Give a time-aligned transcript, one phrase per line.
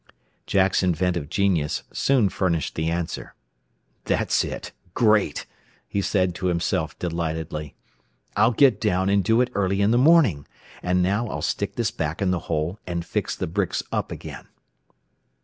[0.47, 3.35] Jack's inventive genius soon furnished the answer.
[4.05, 4.71] "That's it!
[4.95, 5.45] Great!"
[5.87, 7.75] he said to himself delightedly.
[8.35, 10.47] "I'll get down and do it early in the morning.
[10.81, 14.47] And now I'll stick this back in the hole and fix the bricks up again."